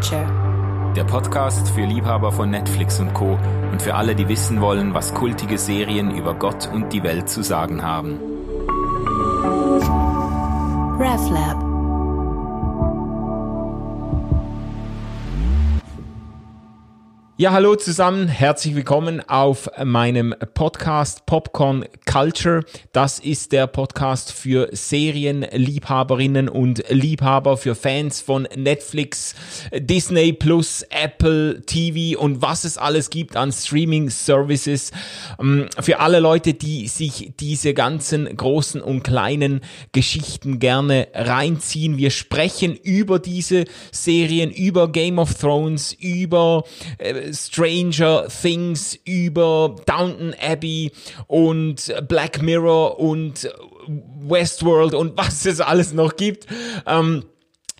[0.00, 0.92] Culture.
[0.96, 3.38] Der Podcast für Liebhaber von Netflix und Co.
[3.70, 7.42] und für alle, die wissen wollen, was kultige Serien über Gott und die Welt zu
[7.42, 8.18] sagen haben.
[10.98, 11.69] RevLab.
[17.40, 22.66] Ja, hallo zusammen, herzlich willkommen auf meinem Podcast Popcorn Culture.
[22.92, 29.34] Das ist der Podcast für Serienliebhaberinnen und Liebhaber, für Fans von Netflix,
[29.74, 34.90] Disney Plus, Apple TV und was es alles gibt an Streaming Services.
[35.40, 39.62] Ähm, für alle Leute, die sich diese ganzen großen und kleinen
[39.92, 41.96] Geschichten gerne reinziehen.
[41.96, 46.64] Wir sprechen über diese Serien, über Game of Thrones, über
[46.98, 50.92] äh, Stranger Things, über Downton Abbey
[51.26, 53.48] und Black Mirror und
[54.20, 56.46] Westworld und was es alles noch gibt.
[56.86, 57.24] Ähm,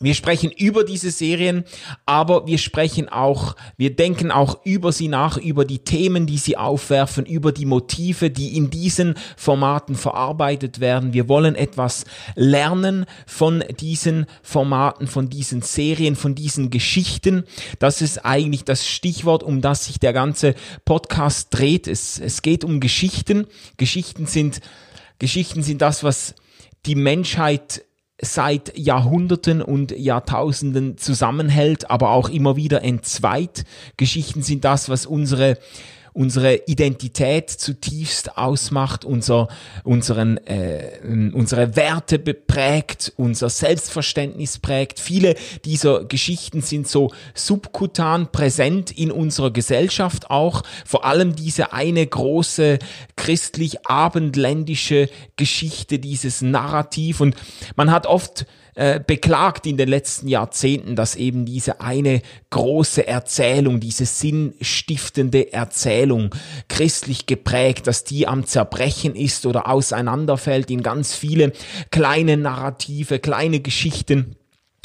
[0.00, 1.64] wir sprechen über diese Serien,
[2.06, 6.56] aber wir sprechen auch, wir denken auch über sie nach, über die Themen, die sie
[6.56, 11.12] aufwerfen, über die Motive, die in diesen Formaten verarbeitet werden.
[11.14, 12.04] Wir wollen etwas
[12.36, 17.44] lernen von diesen Formaten, von diesen Serien, von diesen Geschichten.
[17.80, 20.54] Das ist eigentlich das Stichwort, um das sich der ganze
[20.84, 21.88] Podcast dreht.
[21.88, 23.46] Es, es geht um Geschichten.
[23.78, 24.60] Geschichten sind,
[25.18, 26.36] Geschichten sind das, was
[26.86, 27.84] die Menschheit
[28.20, 33.64] seit Jahrhunderten und Jahrtausenden zusammenhält, aber auch immer wieder entzweit.
[33.96, 35.58] Geschichten sind das, was unsere
[36.18, 39.46] unsere Identität zutiefst ausmacht, unser,
[39.84, 40.98] unseren, äh,
[41.32, 44.98] unsere Werte prägt, unser Selbstverständnis prägt.
[44.98, 50.64] Viele dieser Geschichten sind so subkutan präsent in unserer Gesellschaft auch.
[50.84, 52.80] Vor allem diese eine große
[53.28, 57.20] christlich-abendländische Geschichte, dieses Narrativ.
[57.20, 57.36] Und
[57.76, 63.80] man hat oft äh, beklagt in den letzten Jahrzehnten, dass eben diese eine große Erzählung,
[63.80, 66.34] diese sinnstiftende Erzählung,
[66.68, 71.52] christlich geprägt, dass die am Zerbrechen ist oder auseinanderfällt in ganz viele
[71.90, 74.37] kleine Narrative, kleine Geschichten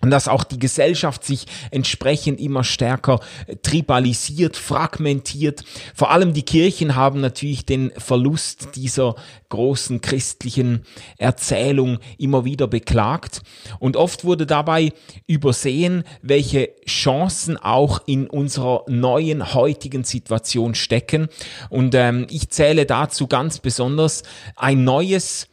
[0.00, 5.64] und dass auch die Gesellschaft sich entsprechend immer stärker äh, tribalisiert, fragmentiert.
[5.94, 9.16] Vor allem die Kirchen haben natürlich den Verlust dieser
[9.48, 10.84] großen christlichen
[11.16, 13.42] Erzählung immer wieder beklagt.
[13.78, 14.92] Und oft wurde dabei
[15.26, 21.28] übersehen, welche Chancen auch in unserer neuen heutigen Situation stecken.
[21.70, 24.22] Und ähm, ich zähle dazu ganz besonders
[24.56, 25.48] ein neues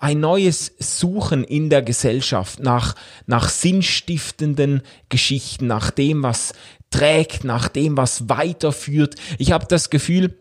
[0.00, 2.96] ein neues Suchen in der Gesellschaft nach,
[3.26, 6.54] nach sinnstiftenden Geschichten, nach dem, was
[6.90, 9.14] trägt, nach dem, was weiterführt.
[9.38, 10.34] Ich habe das Gefühl,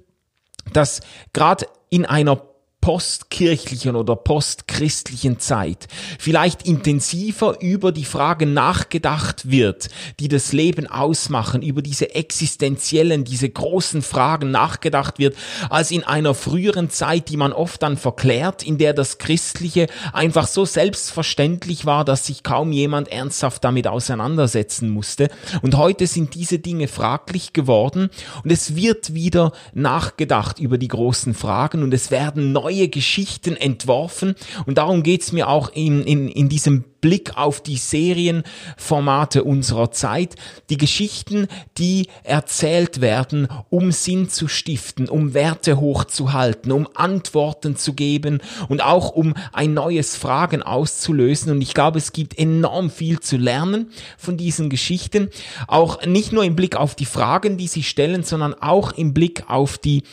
[0.71, 1.01] dass
[1.33, 2.41] gerade in einer
[2.89, 9.89] postkirchlichen oder postchristlichen Zeit vielleicht intensiver über die Fragen nachgedacht wird,
[10.19, 15.35] die das Leben ausmachen, über diese existenziellen, diese großen Fragen nachgedacht wird,
[15.69, 20.47] als in einer früheren Zeit, die man oft dann verklärt, in der das Christliche einfach
[20.47, 25.29] so selbstverständlich war, dass sich kaum jemand ernsthaft damit auseinandersetzen musste.
[25.61, 28.09] Und heute sind diese Dinge fraglich geworden
[28.43, 33.55] und es wird wieder nachgedacht über die großen Fragen und es werden neue neue Geschichten
[33.55, 34.35] entworfen.
[34.65, 40.35] Und darum geht's mir auch in, in, in diesem Blick auf die Serienformate unserer Zeit.
[40.69, 47.93] Die Geschichten, die erzählt werden, um Sinn zu stiften, um Werte hochzuhalten, um Antworten zu
[47.93, 51.51] geben und auch um ein neues Fragen auszulösen.
[51.51, 55.29] Und ich glaube, es gibt enorm viel zu lernen von diesen Geschichten.
[55.67, 59.49] Auch nicht nur im Blick auf die Fragen, die sie stellen, sondern auch im Blick
[59.49, 60.03] auf die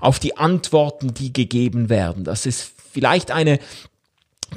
[0.00, 2.24] auf die Antworten, die gegeben werden.
[2.24, 3.58] Das ist vielleicht eine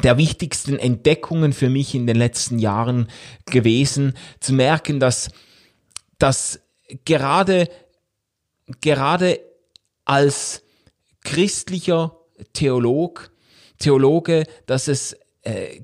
[0.04, 3.08] der wichtigsten Entdeckungen für mich in den letzten Jahren
[3.46, 5.30] gewesen, zu merken, dass,
[6.18, 6.60] dass
[7.06, 7.68] gerade,
[8.80, 9.40] gerade
[10.06, 10.64] als
[11.24, 12.18] christlicher
[12.54, 13.32] Theolog,
[13.80, 15.82] Theologe, dass es äh,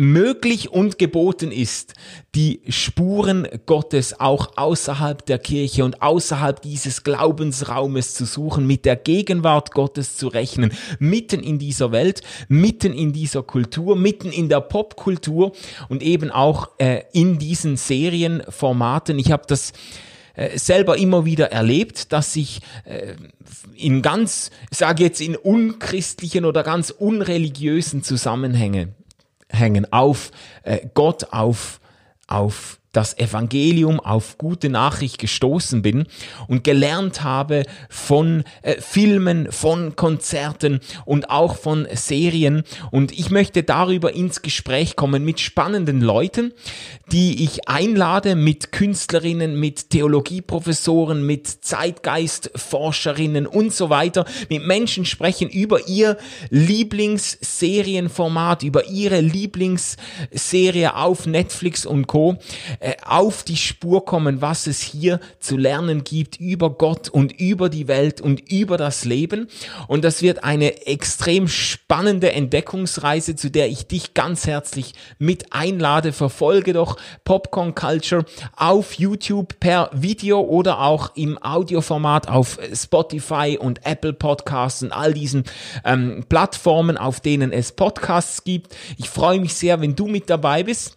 [0.00, 1.94] möglich und geboten ist,
[2.34, 8.96] die Spuren Gottes auch außerhalb der Kirche und außerhalb dieses Glaubensraumes zu suchen, mit der
[8.96, 14.62] Gegenwart Gottes zu rechnen, mitten in dieser Welt, mitten in dieser Kultur, mitten in der
[14.62, 15.52] Popkultur
[15.90, 19.18] und eben auch äh, in diesen Serienformaten.
[19.18, 19.74] Ich habe das
[20.34, 23.16] äh, selber immer wieder erlebt, dass ich äh,
[23.76, 28.94] in ganz, sage jetzt in unchristlichen oder ganz unreligiösen Zusammenhängen
[29.50, 30.30] hängen auf
[30.62, 31.80] äh, Gott, auf,
[32.26, 36.06] auf das Evangelium auf gute Nachricht gestoßen bin
[36.48, 42.64] und gelernt habe von äh, Filmen, von Konzerten und auch von Serien.
[42.90, 46.52] Und ich möchte darüber ins Gespräch kommen mit spannenden Leuten,
[47.12, 55.48] die ich einlade, mit Künstlerinnen, mit Theologieprofessoren, mit Zeitgeistforscherinnen und so weiter, mit Menschen sprechen
[55.48, 56.16] über ihr
[56.50, 62.36] Lieblingsserienformat, über ihre Lieblingsserie auf Netflix und Co
[62.80, 67.68] äh, auf die Spur kommen, was es hier zu lernen gibt über Gott und über
[67.68, 69.48] die Welt und über das Leben.
[69.86, 76.12] Und das wird eine extrem spannende Entdeckungsreise, zu der ich dich ganz herzlich mit einlade.
[76.12, 78.24] Verfolge doch Popcorn Culture
[78.56, 85.12] auf YouTube per Video oder auch im Audioformat auf Spotify und Apple Podcasts und all
[85.12, 85.44] diesen
[85.84, 88.74] ähm, Plattformen, auf denen es Podcasts gibt.
[88.96, 90.96] Ich freue mich sehr, wenn du mit dabei bist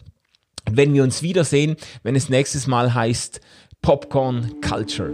[0.70, 3.40] wenn wir uns wiedersehen, wenn es nächstes Mal heißt
[3.82, 5.12] Popcorn Culture.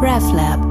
[0.00, 0.67] RefLab